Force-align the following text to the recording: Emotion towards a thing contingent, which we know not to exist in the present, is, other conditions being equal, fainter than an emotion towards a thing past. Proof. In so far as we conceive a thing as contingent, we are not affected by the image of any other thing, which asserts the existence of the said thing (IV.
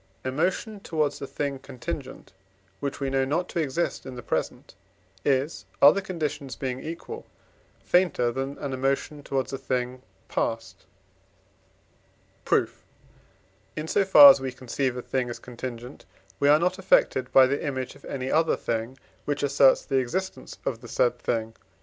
Emotion 0.25 0.79
towards 0.79 1.21
a 1.21 1.27
thing 1.27 1.59
contingent, 1.59 2.33
which 2.79 2.99
we 2.99 3.11
know 3.11 3.23
not 3.23 3.47
to 3.47 3.59
exist 3.59 4.03
in 4.03 4.15
the 4.15 4.23
present, 4.23 4.73
is, 5.23 5.65
other 5.79 6.01
conditions 6.01 6.55
being 6.55 6.79
equal, 6.79 7.23
fainter 7.83 8.31
than 8.31 8.57
an 8.57 8.73
emotion 8.73 9.21
towards 9.21 9.53
a 9.53 9.59
thing 9.59 10.01
past. 10.27 10.85
Proof. 12.45 12.83
In 13.75 13.87
so 13.87 14.03
far 14.03 14.31
as 14.31 14.41
we 14.41 14.51
conceive 14.51 14.97
a 14.97 15.03
thing 15.03 15.29
as 15.29 15.37
contingent, 15.37 16.05
we 16.39 16.49
are 16.49 16.57
not 16.57 16.79
affected 16.79 17.31
by 17.31 17.45
the 17.45 17.63
image 17.63 17.93
of 17.93 18.03
any 18.05 18.31
other 18.31 18.57
thing, 18.57 18.97
which 19.25 19.43
asserts 19.43 19.85
the 19.85 19.97
existence 19.99 20.57
of 20.65 20.81
the 20.81 20.87
said 20.87 21.19
thing 21.19 21.49
(IV. 21.49 21.53